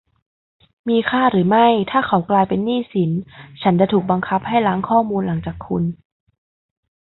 [0.89, 3.11] มีค่าหรือไม่ถ้าเขากลายเป็นหนี้สิน
[3.61, 5.83] ฉันจะถูกบังคับให้ล้างข้อมูลหลังจากคุณ